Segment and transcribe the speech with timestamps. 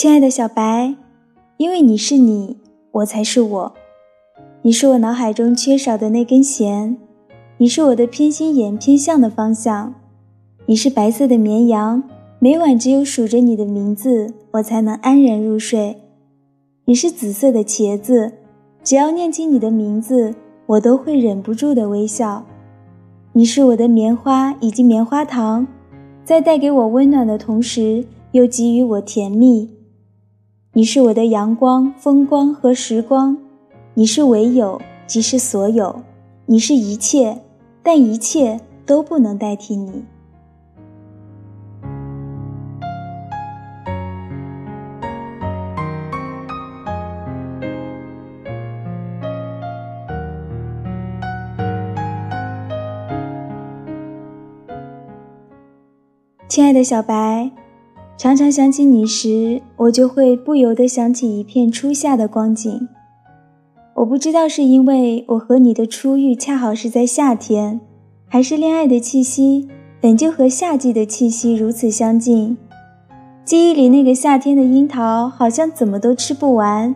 [0.00, 0.94] 亲爱的小白，
[1.58, 2.56] 因为你是你，
[2.90, 3.74] 我才是我。
[4.62, 6.96] 你是我脑海中缺少的那根弦，
[7.58, 9.92] 你是我的偏心眼偏向的方向。
[10.64, 12.02] 你是白色的绵羊，
[12.38, 15.98] 每晚只有数着你的名字，我才能安然入睡。
[16.86, 18.32] 你是紫色的茄子，
[18.82, 22.46] 只要念起你的名字，我都会忍不住的微笑。
[23.34, 25.66] 你是我的棉花以及棉花糖，
[26.24, 29.68] 在带给我温暖的同时，又给予我甜蜜。
[30.72, 33.36] 你是我的阳光、风光和时光，
[33.94, 36.02] 你是唯有，即是所有，
[36.46, 37.38] 你是一切，
[37.82, 40.04] 但一切都不能代替你。
[56.46, 57.50] 亲爱的小白，
[58.20, 62.86] 常常想起你时，我就会不由得想起一片初夏的光景。
[63.94, 67.80] 我不知道是因为我和你的初遇恰好是在夏天，
[68.28, 69.66] 还是恋爱的气息
[70.02, 72.58] 本就和夏季的气息如此相近。
[73.42, 76.94] 记忆里那个夏天的樱桃好像怎么都吃不完，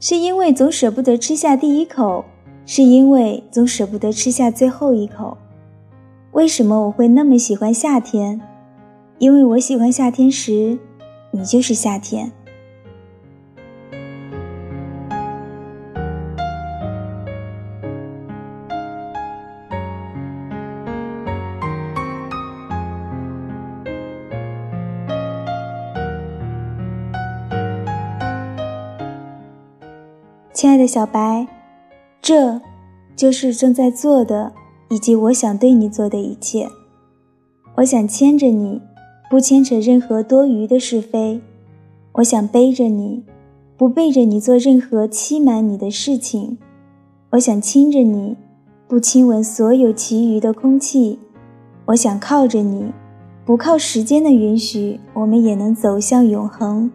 [0.00, 2.24] 是因为总舍不得吃下第一口，
[2.64, 5.36] 是因为总舍不得吃下最后一口。
[6.30, 8.40] 为什么我会那么喜欢夏天？
[9.22, 10.80] 因为我喜欢夏天时，
[11.30, 12.32] 你就是夏天。
[30.52, 31.46] 亲爱的小白，
[32.20, 32.60] 这
[33.14, 34.52] 就是正在做的，
[34.90, 36.66] 以及我想对你做的一切。
[37.76, 38.82] 我想牵着你。
[39.32, 41.40] 不牵扯任何多余的是非，
[42.12, 43.24] 我想背着你，
[43.78, 46.58] 不背着你做任何欺瞒你的事情。
[47.30, 48.36] 我想亲着你，
[48.86, 51.18] 不亲吻所有其余的空气。
[51.86, 52.92] 我想靠着你，
[53.46, 56.90] 不靠时间的允许，我们也能走向永恒。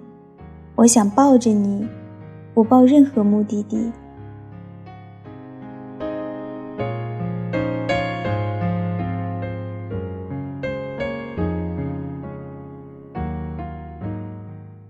[0.75, 1.87] 我想抱着你，
[2.53, 3.91] 不抱任何目的地。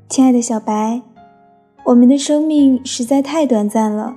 [0.09, 1.01] 亲爱的小白，
[1.83, 4.15] 我们的生命实在太短暂了，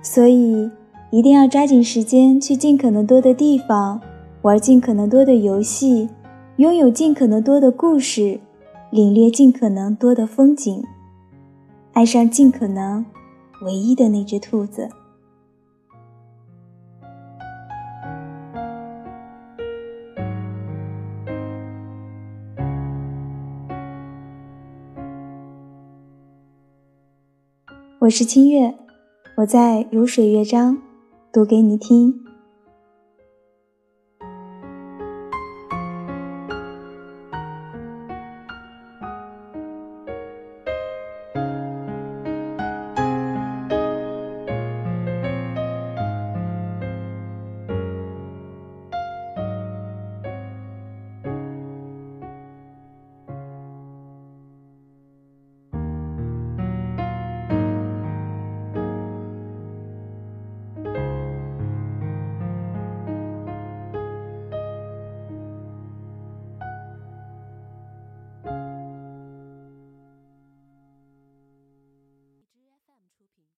[0.00, 0.70] 所以
[1.10, 4.00] 一定要抓紧时间去尽可能多的地方，
[4.42, 6.08] 玩尽可能多的游戏，
[6.56, 8.38] 拥有尽可能多的故事，
[8.90, 10.84] 领略尽可能多的风景，
[11.94, 13.04] 爱上尽可能
[13.62, 14.88] 唯一的那只兔子。
[28.08, 28.74] 我是清月，
[29.36, 30.78] 我在如水乐章，
[31.30, 32.24] 读给你听。